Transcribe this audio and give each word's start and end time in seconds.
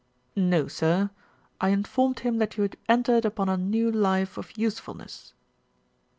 "No, 0.35 0.67
sir. 0.67 1.11
I 1.61 1.69
informed 1.69 2.21
him 2.21 2.39
that 2.39 2.57
you 2.57 2.63
had 2.63 2.75
entered 2.89 3.23
upon 3.23 3.49
a 3.49 3.55
new 3.55 3.91
life 3.91 4.35
of 4.35 4.57
usefulness." 4.57 5.33